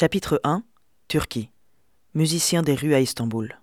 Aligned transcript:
Chapitre 0.00 0.40
1 0.44 0.62
Turquie. 1.08 1.50
Musicien 2.14 2.62
des 2.62 2.74
rues 2.74 2.94
à 2.94 3.00
Istanbul. 3.00 3.59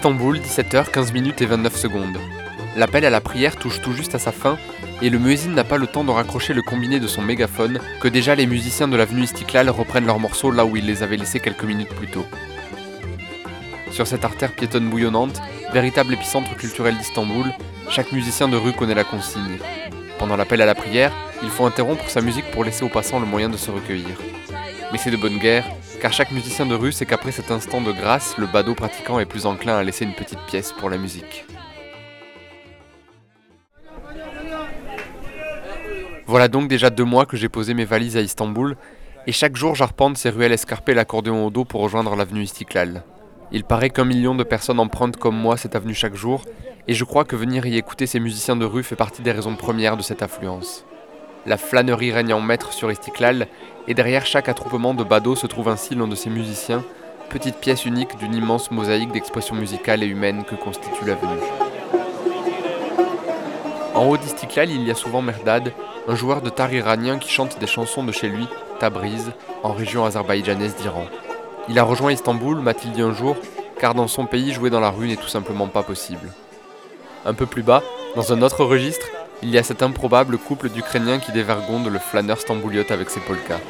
Istanbul, 0.00 0.38
17h, 0.38 0.90
15 0.92 1.12
minutes 1.12 1.42
et 1.42 1.44
29 1.44 1.76
secondes. 1.76 2.16
L'appel 2.74 3.04
à 3.04 3.10
la 3.10 3.20
prière 3.20 3.56
touche 3.56 3.82
tout 3.82 3.92
juste 3.92 4.14
à 4.14 4.18
sa 4.18 4.32
fin 4.32 4.56
et 5.02 5.10
le 5.10 5.18
muezzin 5.18 5.50
n'a 5.50 5.62
pas 5.62 5.76
le 5.76 5.86
temps 5.86 6.04
de 6.04 6.10
raccrocher 6.10 6.54
le 6.54 6.62
combiné 6.62 7.00
de 7.00 7.06
son 7.06 7.20
mégaphone 7.20 7.78
que 8.00 8.08
déjà 8.08 8.34
les 8.34 8.46
musiciens 8.46 8.88
de 8.88 8.96
l'avenue 8.96 9.24
Istiklal 9.24 9.68
reprennent 9.68 10.06
leurs 10.06 10.18
morceaux 10.18 10.50
là 10.52 10.64
où 10.64 10.74
ils 10.74 10.86
les 10.86 11.02
avaient 11.02 11.18
laissés 11.18 11.38
quelques 11.38 11.64
minutes 11.64 11.90
plus 11.90 12.06
tôt. 12.06 12.24
Sur 13.90 14.06
cette 14.06 14.24
artère 14.24 14.52
piétonne 14.52 14.88
bouillonnante, 14.88 15.42
véritable 15.70 16.14
épicentre 16.14 16.56
culturel 16.56 16.96
d'Istanbul, 16.96 17.52
chaque 17.90 18.12
musicien 18.12 18.48
de 18.48 18.56
rue 18.56 18.72
connaît 18.72 18.94
la 18.94 19.04
consigne. 19.04 19.58
Pendant 20.18 20.36
l'appel 20.36 20.62
à 20.62 20.66
la 20.66 20.74
prière, 20.74 21.12
il 21.42 21.50
faut 21.50 21.66
interrompre 21.66 22.08
sa 22.08 22.22
musique 22.22 22.50
pour 22.52 22.64
laisser 22.64 22.84
aux 22.84 22.88
passants 22.88 23.20
le 23.20 23.26
moyen 23.26 23.50
de 23.50 23.58
se 23.58 23.70
recueillir. 23.70 24.16
Mais 24.92 24.98
c'est 24.98 25.10
de 25.10 25.18
bonne 25.18 25.36
guerre, 25.36 25.66
car 26.00 26.12
chaque 26.12 26.32
musicien 26.32 26.64
de 26.64 26.74
rue 26.74 26.92
sait 26.92 27.04
qu'après 27.04 27.30
cet 27.30 27.50
instant 27.50 27.80
de 27.80 27.92
grâce, 27.92 28.38
le 28.38 28.46
badaud 28.46 28.74
pratiquant 28.74 29.20
est 29.20 29.26
plus 29.26 29.44
enclin 29.44 29.76
à 29.76 29.82
laisser 29.82 30.04
une 30.04 30.14
petite 30.14 30.40
pièce 30.46 30.72
pour 30.72 30.88
la 30.88 30.96
musique. 30.96 31.44
Voilà 36.26 36.48
donc 36.48 36.68
déjà 36.68 36.90
deux 36.90 37.04
mois 37.04 37.26
que 37.26 37.36
j'ai 37.36 37.48
posé 37.48 37.74
mes 37.74 37.84
valises 37.84 38.16
à 38.16 38.20
Istanbul, 38.20 38.76
et 39.26 39.32
chaque 39.32 39.56
jour 39.56 39.74
j'arpente 39.74 40.16
ces 40.16 40.30
ruelles 40.30 40.52
escarpées 40.52 40.94
l'accordéon 40.94 41.44
au 41.44 41.50
dos 41.50 41.64
pour 41.64 41.82
rejoindre 41.82 42.16
l'avenue 42.16 42.42
Istiklal. 42.42 43.02
Il 43.52 43.64
paraît 43.64 43.90
qu'un 43.90 44.04
million 44.04 44.34
de 44.34 44.44
personnes 44.44 44.80
empruntent 44.80 45.16
comme 45.16 45.36
moi 45.36 45.56
cette 45.56 45.74
avenue 45.74 45.94
chaque 45.94 46.14
jour, 46.14 46.44
et 46.88 46.94
je 46.94 47.04
crois 47.04 47.24
que 47.24 47.36
venir 47.36 47.66
y 47.66 47.76
écouter 47.76 48.06
ces 48.06 48.20
musiciens 48.20 48.56
de 48.56 48.64
rue 48.64 48.84
fait 48.84 48.96
partie 48.96 49.22
des 49.22 49.32
raisons 49.32 49.56
premières 49.56 49.96
de 49.96 50.02
cette 50.02 50.22
affluence. 50.22 50.86
La 51.46 51.56
flânerie 51.56 52.12
règne 52.12 52.34
en 52.34 52.40
maître 52.40 52.72
sur 52.72 52.92
Istiklal, 52.92 53.48
et 53.88 53.94
derrière 53.94 54.26
chaque 54.26 54.48
attroupement 54.48 54.92
de 54.92 55.04
badauds 55.04 55.36
se 55.36 55.46
trouve 55.46 55.68
ainsi 55.68 55.94
l'un 55.94 56.06
de 56.06 56.14
ces 56.14 56.28
musiciens, 56.28 56.84
petite 57.30 57.56
pièce 57.56 57.86
unique 57.86 58.18
d'une 58.18 58.34
immense 58.34 58.70
mosaïque 58.70 59.12
d'expression 59.12 59.54
musicale 59.54 60.02
et 60.02 60.06
humaine 60.06 60.44
que 60.44 60.54
constitue 60.54 61.06
l'avenue. 61.06 61.40
En 63.94 64.06
haut 64.06 64.16
d'Istiklal, 64.16 64.70
il 64.70 64.82
y 64.82 64.90
a 64.90 64.94
souvent 64.94 65.22
Merdad, 65.22 65.72
un 66.08 66.14
joueur 66.14 66.42
de 66.42 66.50
tar 66.50 66.72
iranien 66.72 67.18
qui 67.18 67.30
chante 67.30 67.58
des 67.58 67.66
chansons 67.66 68.04
de 68.04 68.12
chez 68.12 68.28
lui, 68.28 68.46
Tabriz, 68.78 69.32
en 69.62 69.72
région 69.72 70.04
azerbaïdjanaise 70.04 70.76
d'Iran. 70.76 71.06
Il 71.68 71.78
a 71.78 71.82
rejoint 71.84 72.12
Istanbul, 72.12 72.58
m'a-t-il 72.58 72.92
dit 72.92 73.02
un 73.02 73.12
jour, 73.12 73.36
car 73.78 73.94
dans 73.94 74.08
son 74.08 74.26
pays, 74.26 74.52
jouer 74.52 74.70
dans 74.70 74.80
la 74.80 74.90
rue 74.90 75.08
n'est 75.08 75.16
tout 75.16 75.28
simplement 75.28 75.68
pas 75.68 75.82
possible. 75.82 76.32
Un 77.24 77.34
peu 77.34 77.46
plus 77.46 77.62
bas, 77.62 77.82
dans 78.16 78.32
un 78.32 78.42
autre 78.42 78.64
registre, 78.64 79.06
il 79.42 79.50
y 79.50 79.58
a 79.58 79.62
cet 79.62 79.82
improbable 79.82 80.36
couple 80.38 80.68
d'Ukrainiens 80.68 81.18
qui 81.18 81.32
dévergonde 81.32 81.88
le 81.88 81.98
flâneur 81.98 82.38
stambouliote 82.38 82.90
avec 82.90 83.08
ses 83.10 83.20
polkas. 83.20 83.60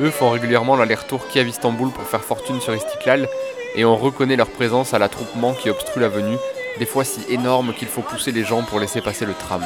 Eux 0.00 0.10
font 0.10 0.30
régulièrement 0.30 0.76
l'aller-retour 0.76 1.26
Kiev-Istanbul 1.28 1.90
pour 1.90 2.04
faire 2.04 2.22
fortune 2.22 2.60
sur 2.60 2.74
Istiklal, 2.74 3.28
et 3.76 3.84
on 3.84 3.96
reconnaît 3.96 4.36
leur 4.36 4.50
présence 4.50 4.92
à 4.92 4.98
l'attroupement 4.98 5.54
qui 5.54 5.70
obstrue 5.70 6.00
l'avenue, 6.00 6.36
des 6.78 6.86
fois 6.86 7.04
si 7.04 7.20
énorme 7.28 7.72
qu'il 7.74 7.88
faut 7.88 8.02
pousser 8.02 8.32
les 8.32 8.44
gens 8.44 8.62
pour 8.62 8.80
laisser 8.80 9.00
passer 9.00 9.24
le 9.24 9.34
tram. 9.34 9.64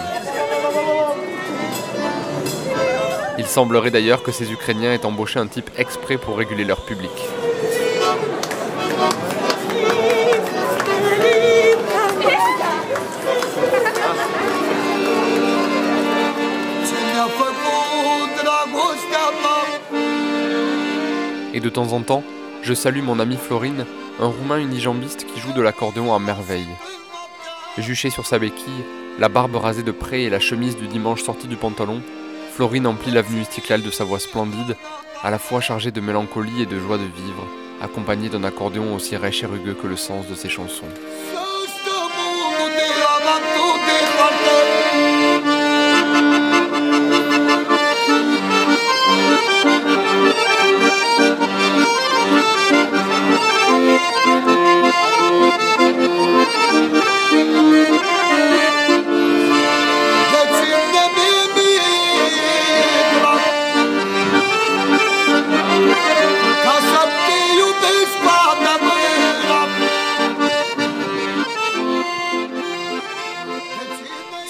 Il 3.39 3.47
semblerait 3.47 3.91
d'ailleurs 3.91 4.23
que 4.23 4.33
ces 4.33 4.53
Ukrainiens 4.53 4.93
aient 4.93 5.07
embauché 5.07 5.39
un 5.39 5.47
type 5.47 5.71
exprès 5.77 6.19
pour 6.19 6.37
réguler 6.37 6.65
leur 6.65 6.85
public. 6.85 7.11
Et 21.59 21.61
de 21.61 21.71
temps 21.71 21.93
en 21.93 22.03
temps, 22.03 22.23
je 22.63 22.73
salue 22.73 23.03
mon 23.03 23.19
amie 23.19 23.37
Florine, 23.37 23.85
un 24.21 24.29
roumain 24.29 24.59
unijambiste 24.59 25.27
qui 25.27 25.41
joue 25.41 25.53
de 25.53 25.61
l'accordéon 25.61 26.15
à 26.15 26.21
merveille. 26.21 26.69
Juché 27.79 28.11
sur 28.11 28.27
sa 28.27 28.39
béquille, 28.39 28.85
la 29.19 29.29
barbe 29.29 29.57
rasée 29.57 29.83
de 29.83 29.91
près 29.91 30.23
et 30.23 30.31
la 30.31 30.39
chemise 30.39 30.77
du 30.77 30.87
dimanche 30.87 31.25
sortie 31.25 31.49
du 31.49 31.57
pantalon, 31.57 32.01
Florine 32.55 32.87
emplit 32.87 33.11
l'avenue 33.11 33.41
Istiklal 33.41 33.83
de 33.83 33.91
sa 33.91 34.05
voix 34.05 34.21
splendide, 34.21 34.77
à 35.21 35.33
la 35.33 35.41
fois 35.41 35.61
chargée 35.61 35.91
de 35.91 36.01
mélancolie 36.01 36.63
et 36.63 36.67
de 36.67 36.79
joie 36.79 36.97
de 36.97 37.03
vivre, 37.03 37.49
accompagnée 37.83 38.29
d'un 38.29 38.45
accordéon 38.45 38.95
aussi 38.95 39.17
rêche 39.17 39.43
et 39.43 39.47
rugueux 39.47 39.75
que 39.75 39.89
le 39.89 39.97
sens 39.97 40.29
de 40.29 40.37
ses 40.37 40.49
chansons. 40.49 40.87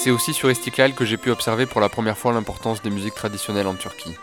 C'est 0.08 0.12
aussi 0.12 0.32
sur 0.32 0.50
Istiklal 0.50 0.94
que 0.94 1.04
j'ai 1.04 1.19
pu 1.19 1.30
observer 1.30 1.66
pour 1.66 1.82
la 1.82 1.91
première 1.91 2.16
fois 2.16 2.32
l'importance 2.32 2.80
des 2.80 2.88
musiques 2.88 3.14
traditionnelles 3.14 3.66
en 3.66 3.74
Turquie. 3.74 4.16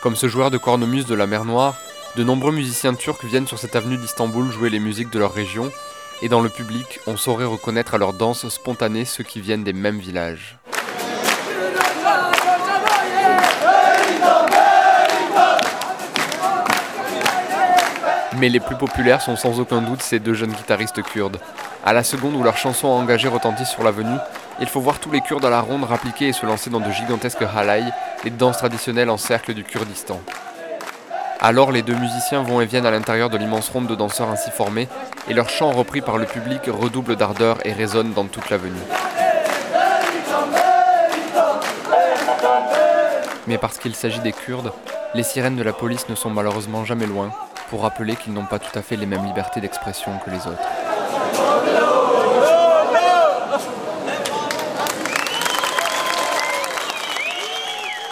Comme 0.00 0.14
ce 0.14 0.28
joueur 0.28 0.52
de 0.52 0.56
cornemuse 0.56 1.04
de 1.06 1.16
la 1.16 1.26
mer 1.26 1.44
Noire, 1.44 1.74
de 2.14 2.22
nombreux 2.22 2.52
musiciens 2.52 2.94
turcs 2.94 3.24
viennent 3.24 3.48
sur 3.48 3.58
cette 3.58 3.74
avenue 3.74 3.96
d'Istanbul 3.96 4.52
jouer 4.52 4.70
les 4.70 4.78
musiques 4.78 5.10
de 5.10 5.18
leur 5.18 5.34
région, 5.34 5.72
et 6.22 6.28
dans 6.28 6.40
le 6.40 6.48
public, 6.48 7.00
on 7.08 7.16
saurait 7.16 7.44
reconnaître 7.44 7.94
à 7.94 7.98
leur 7.98 8.12
danse 8.12 8.48
spontanée 8.48 9.04
ceux 9.04 9.24
qui 9.24 9.40
viennent 9.40 9.64
des 9.64 9.72
mêmes 9.72 9.98
villages. 9.98 10.58
Mais 18.38 18.48
les 18.48 18.60
plus 18.60 18.76
populaires 18.76 19.22
sont 19.22 19.34
sans 19.34 19.58
aucun 19.58 19.82
doute 19.82 20.02
ces 20.02 20.20
deux 20.20 20.34
jeunes 20.34 20.52
guitaristes 20.52 21.02
kurdes. 21.02 21.40
À 21.84 21.92
la 21.92 22.04
seconde 22.04 22.36
où 22.36 22.44
leurs 22.44 22.56
chansons 22.56 22.86
engagées 22.86 23.26
retentissent 23.26 23.70
sur 23.70 23.82
l'avenue, 23.82 24.18
il 24.60 24.68
faut 24.68 24.80
voir 24.80 25.00
tous 25.00 25.10
les 25.10 25.20
Kurdes 25.20 25.44
à 25.44 25.50
la 25.50 25.60
ronde 25.60 25.84
rappliquer 25.84 26.28
et 26.28 26.32
se 26.32 26.46
lancer 26.46 26.70
dans 26.70 26.80
de 26.80 26.90
gigantesques 26.90 27.42
halay, 27.42 27.84
les 28.24 28.30
danses 28.30 28.58
traditionnelles 28.58 29.10
en 29.10 29.16
cercle 29.16 29.54
du 29.54 29.64
Kurdistan. 29.64 30.20
Alors 31.40 31.72
les 31.72 31.82
deux 31.82 31.94
musiciens 31.94 32.42
vont 32.42 32.60
et 32.60 32.66
viennent 32.66 32.86
à 32.86 32.90
l'intérieur 32.90 33.30
de 33.30 33.36
l'immense 33.36 33.68
ronde 33.68 33.86
de 33.86 33.94
danseurs 33.94 34.30
ainsi 34.30 34.50
formés, 34.50 34.88
et 35.28 35.34
leur 35.34 35.48
chant 35.48 35.72
repris 35.72 36.00
par 36.00 36.16
le 36.16 36.26
public 36.26 36.62
redouble 36.68 37.16
d'ardeur 37.16 37.58
et 37.66 37.72
résonne 37.72 38.12
dans 38.12 38.24
toute 38.24 38.48
l'avenue. 38.50 38.72
Mais 43.46 43.58
parce 43.58 43.78
qu'il 43.78 43.94
s'agit 43.94 44.20
des 44.20 44.32
Kurdes, 44.32 44.72
les 45.14 45.22
sirènes 45.22 45.56
de 45.56 45.62
la 45.62 45.72
police 45.72 46.08
ne 46.08 46.14
sont 46.14 46.30
malheureusement 46.30 46.84
jamais 46.84 47.06
loin 47.06 47.30
pour 47.68 47.82
rappeler 47.82 48.16
qu'ils 48.16 48.32
n'ont 48.32 48.46
pas 48.46 48.58
tout 48.58 48.78
à 48.78 48.82
fait 48.82 48.96
les 48.96 49.06
mêmes 49.06 49.26
libertés 49.26 49.60
d'expression 49.60 50.12
que 50.24 50.30
les 50.30 50.46
autres. 50.46 51.83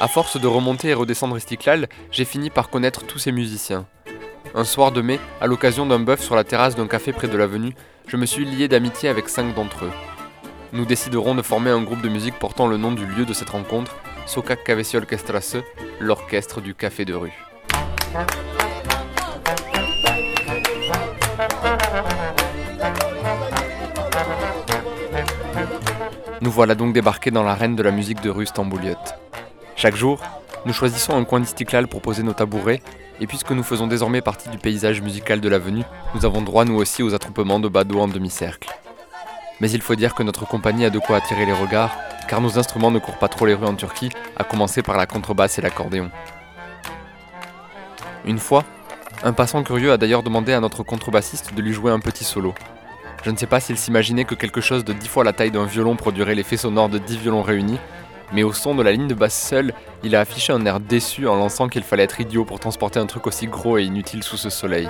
À 0.03 0.09
force 0.09 0.37
de 0.37 0.49
remonter 0.49 0.89
et 0.89 0.95
redescendre 0.95 1.39
Istiklal, 1.39 1.89
j'ai 2.11 2.25
fini 2.25 2.51
par 2.51 2.71
connaître 2.71 3.07
tous 3.07 3.21
ces 3.21 3.31
musiciens. 3.31 3.87
Un 4.53 4.65
soir 4.65 4.91
de 4.91 5.01
mai, 5.01 5.21
à 5.41 5.47
l'occasion 5.47 5.87
d'un 5.87 6.01
bœuf 6.01 6.21
sur 6.21 6.35
la 6.35 6.43
terrasse 6.43 6.75
d'un 6.75 6.89
café 6.89 7.13
près 7.13 7.29
de 7.29 7.37
l'avenue, 7.37 7.73
je 8.09 8.17
me 8.17 8.27
suis 8.27 8.45
lié 8.45 8.67
d'amitié 8.67 9.09
avec 9.09 9.29
cinq 9.29 9.55
d'entre 9.55 9.85
eux. 9.85 9.93
Nous 10.73 10.87
déciderons 10.87 11.37
de 11.37 11.43
former 11.43 11.71
un 11.71 11.81
groupe 11.83 12.03
de 12.03 12.09
musique 12.09 12.37
portant 12.41 12.67
le 12.67 12.79
nom 12.79 12.91
du 12.91 13.07
lieu 13.07 13.25
de 13.25 13.33
cette 13.33 13.51
rencontre, 13.51 13.95
Sokak 14.27 14.65
Kavesi 14.65 14.97
Orkestrası, 14.97 15.63
l'orchestre 16.01 16.61
du 16.61 16.75
café 16.75 17.05
de 17.05 17.15
rue. 17.15 17.33
Nous 26.41 26.51
voilà 26.51 26.75
donc 26.75 26.93
débarqués 26.93 27.31
dans 27.31 27.45
l'arène 27.45 27.77
de 27.77 27.85
la 27.85 27.93
musique 27.93 28.21
de 28.21 28.31
rue 28.31 28.47
Stambouliote. 28.47 29.22
Chaque 29.77 29.97
jour, 29.97 30.21
Nous 30.65 30.73
choisissons 30.73 31.17
un 31.17 31.25
coin 31.25 31.41
d'Istiklal 31.41 31.89
pour 31.89 32.01
poser 32.03 32.23
nos 32.23 32.35
tabourets, 32.35 32.83
et 33.21 33.27
puisque 33.27 33.51
nous 33.51 33.65
faisons 33.65 33.89
désormais 33.89 34.21
partie 34.21 34.49
du 34.49 34.59
paysage 34.59 35.01
musical 35.01 35.41
de 35.41 35.49
l'avenue, 35.49 35.83
nous 36.15 36.25
avons 36.25 36.41
droit 36.41 36.65
nous 36.65 36.77
aussi 36.77 37.03
aux 37.03 37.15
attroupements 37.15 37.59
de 37.59 37.67
badauds 37.67 38.01
en 38.01 38.07
demi-cercle. 38.07 38.69
Mais 39.61 39.71
il 39.73 39.83
faut 39.83 39.97
dire 39.97 40.15
que 40.15 40.23
notre 40.23 40.47
compagnie 40.47 40.85
a 40.85 40.91
de 40.91 41.01
quoi 41.01 41.17
attirer 41.17 41.47
les 41.47 41.53
regards, 41.53 41.97
car 42.29 42.41
nos 42.41 42.61
instruments 42.61 42.93
ne 42.93 43.01
courent 43.01 43.19
pas 43.19 43.27
trop 43.27 43.45
les 43.45 43.55
rues 43.55 43.67
en 43.67 43.75
Turquie, 43.75 44.11
à 44.37 44.45
commencer 44.45 44.83
par 44.83 44.97
la 44.97 45.07
contrebasse 45.07 45.59
et 45.59 45.63
l'accordéon. 45.63 46.13
Une 48.25 48.39
fois, 48.39 48.63
un 49.25 49.33
passant 49.33 49.65
curieux 49.65 49.91
a 49.91 49.97
d'ailleurs 49.97 50.23
demandé 50.23 50.53
à 50.53 50.61
notre 50.61 50.85
contrebassiste 50.85 51.55
de 51.55 51.63
lui 51.63 51.73
jouer 51.73 51.91
un 51.91 51.99
petit 51.99 52.25
solo. 52.25 52.55
Je 53.25 53.31
ne 53.31 53.37
sais 53.37 53.47
pas 53.47 53.59
s'il 53.59 53.79
s'imaginait 53.79 54.25
que 54.25 54.37
quelque 54.37 54.61
chose 54.61 54.85
de 54.85 54.93
dix 54.93 55.09
fois 55.09 55.25
la 55.25 55.33
taille 55.33 55.51
d'un 55.51 55.65
violon 55.65 55.97
produirait 55.97 56.37
l'effet 56.37 56.57
sonore 56.57 56.89
de 56.89 56.99
dix 56.99 57.17
violons 57.17 57.43
réunis, 57.43 57.79
mais 58.33 58.43
au 58.43 58.53
son 58.53 58.75
de 58.75 58.83
la 58.83 58.93
ligne 58.93 59.09
de 59.09 59.15
basse 59.15 59.49
seule, 59.49 59.75
il 60.03 60.17
a 60.17 60.21
affiché 60.21 60.53
un 60.53 60.65
air 60.65 60.81
déçu 60.81 61.29
en 61.29 61.37
lançant 61.37 61.69
qu'il 61.69 61.83
fallait 61.83 62.05
être 62.05 62.21
idiot 62.21 62.45
pour 62.45 62.61
transporter 62.61 62.99
un 62.99 63.07
truc 63.07 63.27
aussi 63.27 63.47
gros 63.47 63.79
et 63.79 63.85
inutile 63.85 64.23
sous 64.23 64.37
ce 64.37 64.51
soleil. 64.51 64.89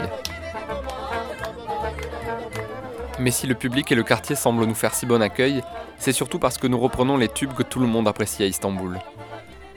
Mais 3.19 3.31
si 3.31 3.47
le 3.47 3.55
public 3.55 3.91
et 3.93 3.95
le 3.95 4.03
quartier 4.03 4.37
semblent 4.37 4.65
nous 4.65 4.75
faire 4.75 4.95
si 4.95 5.07
bon 5.07 5.23
accueil, 5.23 5.63
c'est 5.99 6.13
surtout 6.13 6.39
parce 6.39 6.59
que 6.59 6.67
nous 6.67 6.79
reprenons 6.79 7.17
les 7.17 7.29
tubes 7.29 7.53
que 7.53 7.63
tout 7.63 7.79
le 7.79 7.87
monde 7.87 8.09
apprécie 8.09 8.43
à 8.43 8.47
Istanbul. 8.47 8.99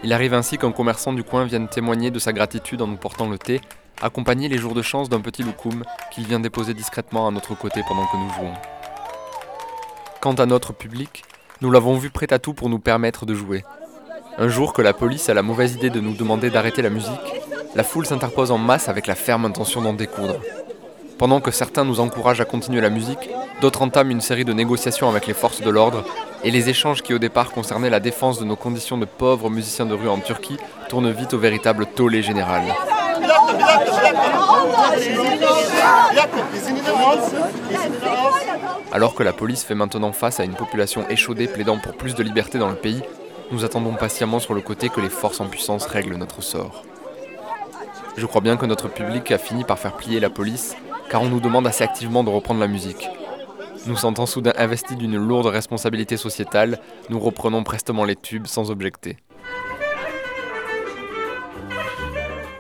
Il 0.04 0.14
arrive 0.14 0.34
ainsi 0.34 0.58
qu'un 0.58 0.72
commerçant 0.72 1.14
du 1.14 1.24
coin 1.24 1.46
vienne 1.46 1.68
témoigner 1.68 2.12
de 2.12 2.20
sa 2.20 2.34
gratitude 2.34 2.82
en 2.82 2.88
nous 2.88 2.98
portant 2.98 3.30
le 3.30 3.38
thé, 3.38 3.62
accompagné 4.02 4.50
les 4.50 4.58
jours 4.58 4.74
de 4.74 4.82
chance 4.82 5.10
d'un 5.10 5.22
petit 5.22 5.44
loukoum 5.44 5.84
qu'il 6.12 6.26
vient 6.26 6.40
déposer 6.40 6.74
discrètement 6.74 7.28
à 7.28 7.32
notre 7.32 7.56
côté 7.56 7.82
pendant 7.88 8.06
que 8.08 8.18
nous 8.18 8.30
jouons. 8.34 8.54
Quant 10.22 10.34
à 10.34 10.46
notre 10.46 10.74
public, 10.74 11.24
nous 11.66 11.72
l'avons 11.72 11.98
vu 11.98 12.12
prêt 12.12 12.32
à 12.32 12.38
tout 12.38 12.54
pour 12.54 12.70
nous 12.70 12.78
permettre 12.78 13.26
de 13.26 13.34
jouer. 13.34 13.66
Un 14.38 14.50
jour 14.50 14.72
que 14.72 14.84
la 14.84 14.94
police 14.94 15.30
a 15.30 15.34
la 15.34 15.42
mauvaise 15.42 15.74
idée 15.74 15.90
de 15.90 16.00
nous 16.00 16.14
demander 16.14 16.52
d'arrêter 16.52 16.84
la 16.84 16.92
musique, 16.92 17.42
la 17.74 17.84
foule 17.84 18.06
s'interpose 18.06 18.52
en 18.52 18.60
masse 18.60 18.88
avec 18.88 19.08
la 19.08 19.16
ferme 19.16 19.46
intention 19.46 19.82
d'en 19.82 19.94
découdre. 19.94 20.36
Pendant 21.18 21.42
que 21.42 21.50
certains 21.50 21.84
nous 21.84 22.02
encouragent 22.02 22.40
à 22.40 22.46
continuer 22.46 22.82
la 22.82 22.92
musique, 22.92 23.32
d'autres 23.62 23.82
entament 23.82 24.12
une 24.12 24.22
série 24.22 24.46
de 24.46 24.54
négociations 24.54 25.10
avec 25.10 25.26
les 25.26 25.34
forces 25.34 25.62
de 25.62 25.70
l'ordre, 25.72 26.06
et 26.44 26.52
les 26.52 26.70
échanges 26.70 27.02
qui 27.02 27.16
au 27.16 27.20
départ 27.20 27.50
concernaient 27.50 27.90
la 27.90 28.00
défense 28.00 28.40
de 28.40 28.46
nos 28.46 28.56
conditions 28.56 29.00
de 29.00 29.06
pauvres 29.06 29.50
musiciens 29.50 29.88
de 29.88 29.96
rue 29.96 30.08
en 30.08 30.20
Turquie 30.20 30.58
tournent 30.88 31.12
vite 31.12 31.34
au 31.34 31.40
véritable 31.40 31.88
tollé 31.88 32.22
général. 32.22 32.62
Alors 38.92 39.16
que 39.16 39.24
la 39.24 39.34
police 39.34 39.64
fait 39.64 39.76
maintenant 39.76 40.12
face 40.12 40.40
à 40.40 40.46
une 40.46 40.54
population 40.54 41.08
échaudée 41.10 41.48
plaidant 41.48 41.78
pour 41.78 41.96
plus 41.98 42.16
de 42.16 42.24
liberté 42.24 42.58
dans 42.58 42.70
le 42.70 42.76
pays, 42.76 43.02
nous 43.52 43.66
attendons 43.66 43.94
patiemment 43.94 44.40
sur 44.40 44.54
le 44.54 44.62
côté 44.62 44.90
que 44.90 45.02
les 45.02 45.10
forces 45.10 45.42
en 45.42 45.48
puissance 45.48 45.86
règlent 45.86 46.16
notre 46.16 46.42
sort. 46.42 46.84
Je 48.18 48.26
crois 48.26 48.42
bien 48.42 48.58
que 48.58 48.66
notre 48.66 48.88
public 48.88 49.32
a 49.32 49.38
fini 49.38 49.64
par 49.64 49.78
faire 49.78 49.98
plier 49.98 50.20
la 50.20 50.30
police, 50.30 50.76
car 51.10 51.22
on 51.22 51.28
nous 51.28 51.42
demande 51.42 51.68
assez 51.68 51.84
activement 51.84 52.24
de 52.24 52.30
reprendre 52.30 52.62
la 52.62 52.68
musique. 52.68 53.10
Nous 53.88 53.98
sentant 53.98 54.26
soudain 54.26 54.54
investis 54.58 54.98
d'une 54.98 55.18
lourde 55.18 55.48
responsabilité 55.48 56.18
sociétale, 56.18 56.80
nous 57.10 57.20
reprenons 57.20 57.64
prestement 57.64 58.06
les 58.06 58.16
tubes 58.16 58.48
sans 58.48 58.72
objecter. 58.72 59.18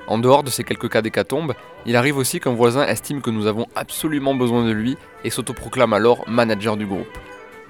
En 0.07 0.19
dehors 0.19 0.43
de 0.43 0.51
ces 0.51 0.63
quelques 0.63 0.89
cas 0.89 1.01
d'hécatombe, 1.01 1.53
il 1.87 1.95
arrive 1.95 2.17
aussi 2.17 2.39
qu'un 2.39 2.53
voisin 2.53 2.85
estime 2.85 3.21
que 3.21 3.31
nous 3.31 3.47
avons 3.47 3.65
absolument 3.75 4.35
besoin 4.35 4.63
de 4.63 4.71
lui 4.71 4.97
et 5.23 5.31
s'autoproclame 5.31 5.93
alors 5.93 6.29
manager 6.29 6.77
du 6.77 6.85
groupe. 6.85 7.17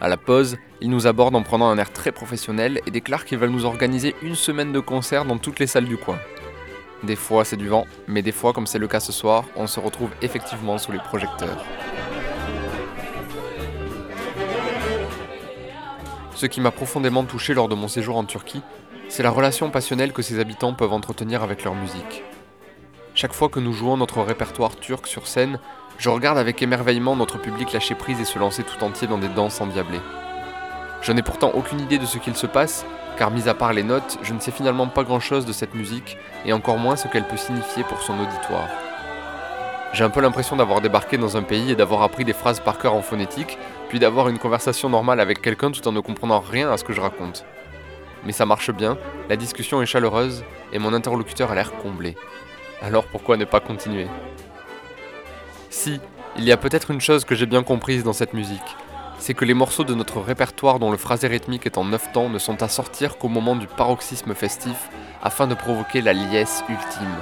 À 0.01 0.09
la 0.09 0.17
pause, 0.17 0.57
il 0.81 0.89
nous 0.89 1.07
aborde 1.07 1.35
en 1.35 1.43
prenant 1.43 1.69
un 1.69 1.77
air 1.77 1.93
très 1.93 2.11
professionnel 2.11 2.81
et 2.85 2.91
déclare 2.91 3.23
qu'ils 3.23 3.37
veulent 3.37 3.51
nous 3.51 3.63
organiser 3.63 4.15
une 4.21 4.35
semaine 4.35 4.73
de 4.73 4.81
concert 4.81 5.23
dans 5.23 5.37
toutes 5.37 5.59
les 5.59 5.67
salles 5.67 5.85
du 5.85 5.95
coin. 5.95 6.19
Des 7.03 7.15
fois 7.15 7.45
c'est 7.45 7.55
du 7.55 7.69
vent, 7.69 7.85
mais 8.07 8.21
des 8.21 8.33
fois, 8.33 8.51
comme 8.51 8.67
c'est 8.67 8.79
le 8.79 8.87
cas 8.87 8.99
ce 8.99 9.13
soir, 9.13 9.45
on 9.55 9.67
se 9.67 9.79
retrouve 9.79 10.09
effectivement 10.21 10.77
sous 10.77 10.91
les 10.91 10.99
projecteurs. 10.99 11.63
Ce 16.35 16.47
qui 16.47 16.59
m'a 16.59 16.71
profondément 16.71 17.23
touché 17.23 17.53
lors 17.53 17.69
de 17.69 17.75
mon 17.75 17.87
séjour 17.87 18.17
en 18.17 18.25
Turquie, 18.25 18.61
c'est 19.09 19.23
la 19.23 19.29
relation 19.29 19.69
passionnelle 19.69 20.13
que 20.13 20.21
ses 20.21 20.39
habitants 20.39 20.73
peuvent 20.73 20.93
entretenir 20.93 21.43
avec 21.43 21.63
leur 21.63 21.75
musique. 21.75 22.23
Chaque 23.13 23.33
fois 23.33 23.49
que 23.49 23.59
nous 23.59 23.73
jouons 23.73 23.97
notre 23.97 24.21
répertoire 24.21 24.75
turc 24.75 25.07
sur 25.07 25.27
scène, 25.27 25.59
je 25.97 26.09
regarde 26.09 26.37
avec 26.37 26.61
émerveillement 26.61 27.15
notre 27.15 27.39
public 27.39 27.71
lâcher 27.71 27.95
prise 27.95 28.19
et 28.19 28.25
se 28.25 28.39
lancer 28.39 28.63
tout 28.63 28.83
entier 28.83 29.07
dans 29.07 29.17
des 29.17 29.29
danses 29.29 29.61
endiablées. 29.61 30.01
Je 31.01 31.11
n'ai 31.11 31.21
pourtant 31.21 31.51
aucune 31.53 31.79
idée 31.79 31.97
de 31.97 32.05
ce 32.05 32.17
qu'il 32.17 32.35
se 32.35 32.47
passe, 32.47 32.85
car 33.17 33.31
mis 33.31 33.47
à 33.47 33.53
part 33.53 33.73
les 33.73 33.83
notes, 33.83 34.17
je 34.21 34.33
ne 34.33 34.39
sais 34.39 34.51
finalement 34.51 34.87
pas 34.87 35.03
grand-chose 35.03 35.45
de 35.45 35.53
cette 35.53 35.75
musique, 35.75 36.17
et 36.45 36.51
encore 36.51 36.77
moins 36.77 36.95
ce 36.95 37.07
qu'elle 37.07 37.27
peut 37.27 37.37
signifier 37.37 37.83
pour 37.83 38.01
son 38.01 38.19
auditoire. 38.19 38.67
J'ai 39.93 40.03
un 40.03 40.09
peu 40.09 40.19
l'impression 40.19 40.57
d'avoir 40.57 40.81
débarqué 40.81 41.17
dans 41.17 41.37
un 41.37 41.43
pays 41.43 41.71
et 41.71 41.75
d'avoir 41.75 42.01
appris 42.01 42.25
des 42.25 42.33
phrases 42.33 42.59
par 42.59 42.79
cœur 42.79 42.95
en 42.95 43.01
phonétique, 43.01 43.57
puis 43.87 43.99
d'avoir 43.99 44.27
une 44.27 44.39
conversation 44.39 44.89
normale 44.89 45.21
avec 45.21 45.41
quelqu'un 45.41 45.71
tout 45.71 45.87
en 45.87 45.93
ne 45.93 46.01
comprenant 46.01 46.41
rien 46.41 46.69
à 46.69 46.75
ce 46.75 46.83
que 46.83 46.91
je 46.91 46.99
raconte. 46.99 47.45
Mais 48.25 48.31
ça 48.31 48.45
marche 48.45 48.71
bien, 48.71 48.97
la 49.29 49.35
discussion 49.35 49.81
est 49.81 49.85
chaleureuse, 49.85 50.43
et 50.73 50.79
mon 50.79 50.93
interlocuteur 50.93 51.51
a 51.51 51.55
l'air 51.55 51.73
comblé. 51.77 52.15
Alors 52.81 53.05
pourquoi 53.05 53.37
ne 53.37 53.45
pas 53.45 53.59
continuer? 53.59 54.07
Si, 55.69 55.99
il 56.37 56.43
y 56.43 56.51
a 56.51 56.57
peut-être 56.57 56.91
une 56.91 57.01
chose 57.01 57.23
que 57.23 57.35
j'ai 57.35 57.45
bien 57.45 57.63
comprise 57.63 58.03
dans 58.03 58.13
cette 58.13 58.33
musique, 58.33 58.75
c'est 59.19 59.33
que 59.33 59.45
les 59.45 59.53
morceaux 59.53 59.83
de 59.83 59.93
notre 59.93 60.19
répertoire 60.19 60.79
dont 60.79 60.91
le 60.91 60.97
phrasé 60.97 61.27
rythmique 61.27 61.65
est 61.65 61.77
en 61.77 61.85
9 61.85 62.11
temps 62.11 62.29
ne 62.29 62.39
sont 62.39 62.61
à 62.61 62.67
sortir 62.67 63.17
qu'au 63.17 63.29
moment 63.29 63.55
du 63.55 63.67
paroxysme 63.67 64.33
festif 64.33 64.89
afin 65.23 65.47
de 65.47 65.55
provoquer 65.55 66.01
la 66.01 66.13
liesse 66.13 66.63
ultime. 66.67 67.15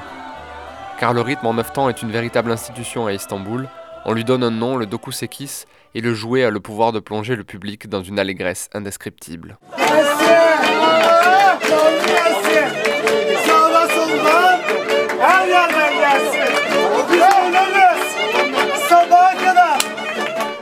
Car 1.00 1.14
le 1.14 1.22
rythme 1.22 1.48
en 1.48 1.54
9 1.54 1.74
temps 1.74 1.90
est 1.90 2.02
une 2.02 2.12
véritable 2.12 2.52
institution 2.52 3.06
à 3.08 3.14
Istanbul, 3.14 3.68
on 4.06 4.14
lui 4.14 4.24
donne 4.24 4.44
un 4.44 4.52
nom, 4.52 4.76
le 4.76 4.86
dokusekis, 4.86 5.66
et 5.96 6.02
le 6.02 6.14
jouet 6.14 6.44
a 6.44 6.50
le 6.50 6.60
pouvoir 6.60 6.92
de 6.92 7.00
plonger 7.00 7.36
le 7.36 7.44
public 7.44 7.88
dans 7.88 8.04
une 8.04 8.20
allégresse 8.20 8.70
indescriptible. 8.74 9.58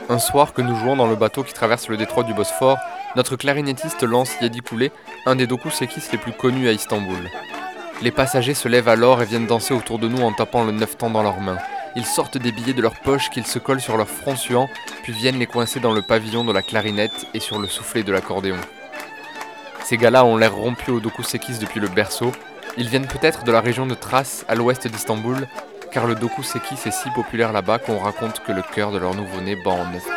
Un 0.08 0.18
soir 0.18 0.52
que 0.52 0.60
nous 0.60 0.76
jouons 0.76 0.96
dans 0.96 1.06
le 1.06 1.16
bateau 1.16 1.42
qui 1.42 1.54
traverse 1.54 1.88
le 1.88 1.96
détroit 1.96 2.22
du 2.22 2.34
Bosphore, 2.34 2.76
notre 3.16 3.36
clarinettiste 3.36 4.02
lance 4.02 4.30
Yedi 4.42 4.60
Koulé, 4.60 4.92
un 5.24 5.36
des 5.36 5.46
dokusekis 5.46 6.02
les 6.12 6.18
plus 6.18 6.32
connus 6.32 6.68
à 6.68 6.72
Istanbul. 6.72 7.30
Les 8.02 8.10
passagers 8.10 8.54
se 8.54 8.68
lèvent 8.68 8.88
alors 8.88 9.22
et 9.22 9.24
viennent 9.24 9.46
danser 9.46 9.72
autour 9.72 9.98
de 9.98 10.08
nous 10.08 10.22
en 10.22 10.32
tapant 10.32 10.64
le 10.64 10.72
neuf 10.72 10.98
temps 10.98 11.10
dans 11.10 11.22
leurs 11.22 11.40
mains. 11.40 11.58
Ils 11.94 12.06
sortent 12.06 12.38
des 12.38 12.52
billets 12.52 12.72
de 12.72 12.80
leur 12.80 12.94
poche 12.94 13.28
qu'ils 13.30 13.46
se 13.46 13.58
collent 13.58 13.80
sur 13.80 13.96
leur 13.96 14.08
front 14.08 14.36
suant, 14.36 14.68
puis 15.02 15.12
viennent 15.12 15.38
les 15.38 15.46
coincer 15.46 15.80
dans 15.80 15.92
le 15.92 16.02
pavillon 16.02 16.44
de 16.44 16.52
la 16.52 16.62
clarinette 16.62 17.26
et 17.34 17.40
sur 17.40 17.58
le 17.58 17.68
soufflet 17.68 18.02
de 18.02 18.12
l'accordéon. 18.12 18.56
Ces 19.84 19.98
gars-là 19.98 20.24
ont 20.24 20.36
l'air 20.36 20.54
rompus 20.54 20.88
au 20.88 21.00
dokusekis 21.00 21.58
depuis 21.58 21.80
le 21.80 21.88
berceau. 21.88 22.32
Ils 22.78 22.88
viennent 22.88 23.06
peut-être 23.06 23.44
de 23.44 23.52
la 23.52 23.60
région 23.60 23.86
de 23.86 23.94
Thrace, 23.94 24.46
à 24.48 24.54
l'ouest 24.54 24.86
d'Istanbul, 24.86 25.46
car 25.90 26.06
le 26.06 26.14
dokusekis 26.14 26.78
est 26.86 26.90
si 26.90 27.10
populaire 27.10 27.52
là-bas 27.52 27.78
qu'on 27.78 27.98
raconte 27.98 28.42
que 28.42 28.52
le 28.52 28.62
cœur 28.62 28.92
de 28.92 28.98
leur 28.98 29.14
nouveau-né 29.14 29.56
bat 29.56 29.72
en 29.72 29.84
neuf. 29.90 30.08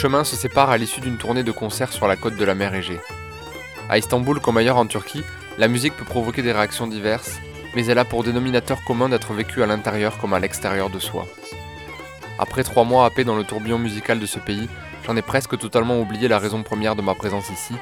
Chemins 0.00 0.24
se 0.24 0.34
séparent 0.34 0.70
à 0.70 0.78
l'issue 0.78 1.02
d'une 1.02 1.18
tournée 1.18 1.42
de 1.42 1.52
concerts 1.52 1.92
sur 1.92 2.08
la 2.08 2.16
côte 2.16 2.36
de 2.36 2.44
la 2.46 2.54
mer 2.54 2.74
Égée. 2.74 3.00
À 3.90 3.98
Istanbul 3.98 4.40
comme 4.40 4.56
ailleurs 4.56 4.78
en 4.78 4.86
Turquie, 4.86 5.22
la 5.58 5.68
musique 5.68 5.94
peut 5.94 6.06
provoquer 6.06 6.40
des 6.40 6.52
réactions 6.52 6.86
diverses, 6.86 7.38
mais 7.76 7.84
elle 7.84 7.98
a 7.98 8.06
pour 8.06 8.24
dénominateur 8.24 8.82
commun 8.82 9.10
d'être 9.10 9.34
vécue 9.34 9.62
à 9.62 9.66
l'intérieur 9.66 10.16
comme 10.16 10.32
à 10.32 10.40
l'extérieur 10.40 10.88
de 10.88 10.98
soi. 10.98 11.26
Après 12.38 12.64
trois 12.64 12.84
mois 12.84 13.04
happés 13.04 13.24
dans 13.24 13.36
le 13.36 13.44
tourbillon 13.44 13.78
musical 13.78 14.18
de 14.18 14.24
ce 14.24 14.38
pays, 14.38 14.70
J'en 15.06 15.16
ai 15.16 15.22
presque 15.22 15.58
totalement 15.58 15.98
oublié 16.00 16.28
la 16.28 16.38
raison 16.38 16.62
première 16.62 16.94
de 16.94 17.02
ma 17.02 17.14
présence 17.14 17.50
ici, 17.50 17.74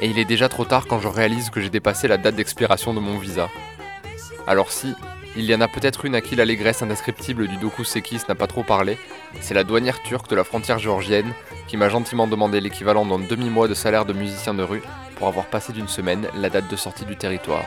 et 0.00 0.08
il 0.08 0.18
est 0.18 0.24
déjà 0.24 0.48
trop 0.48 0.64
tard 0.64 0.86
quand 0.86 1.00
je 1.00 1.08
réalise 1.08 1.50
que 1.50 1.60
j'ai 1.60 1.68
dépassé 1.68 2.08
la 2.08 2.16
date 2.16 2.36
d'expiration 2.36 2.94
de 2.94 3.00
mon 3.00 3.18
visa. 3.18 3.48
Alors 4.46 4.70
si, 4.70 4.94
il 5.36 5.44
y 5.44 5.54
en 5.54 5.60
a 5.60 5.68
peut-être 5.68 6.04
une 6.04 6.14
à 6.14 6.20
qui 6.20 6.36
l'allégresse 6.36 6.82
indescriptible 6.82 7.46
du 7.46 7.56
Doku 7.56 7.84
Sekis 7.84 8.22
n'a 8.28 8.34
pas 8.34 8.46
trop 8.46 8.64
parlé, 8.64 8.98
c'est 9.40 9.54
la 9.54 9.64
douanière 9.64 10.02
turque 10.02 10.28
de 10.28 10.36
la 10.36 10.44
frontière 10.44 10.78
géorgienne 10.78 11.32
qui 11.68 11.76
m'a 11.76 11.88
gentiment 11.88 12.26
demandé 12.26 12.60
l'équivalent 12.60 13.06
d'un 13.06 13.20
demi-mois 13.20 13.68
de 13.68 13.74
salaire 13.74 14.04
de 14.04 14.12
musicien 14.12 14.54
de 14.54 14.62
rue 14.62 14.82
pour 15.16 15.28
avoir 15.28 15.46
passé 15.46 15.72
d'une 15.72 15.88
semaine 15.88 16.26
la 16.34 16.50
date 16.50 16.68
de 16.70 16.76
sortie 16.76 17.04
du 17.04 17.16
territoire. 17.16 17.64